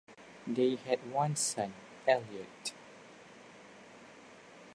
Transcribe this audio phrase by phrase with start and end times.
[0.47, 1.75] They had one son,
[2.07, 2.73] Elliot.